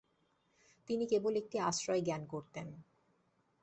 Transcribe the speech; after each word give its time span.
তিনি 0.89 1.03
কেবল 1.05 1.33
একটি 1.35 1.57
আশ্রয় 1.59 2.01
জ্ঞান 2.01 2.23
করতেন। 2.25 2.67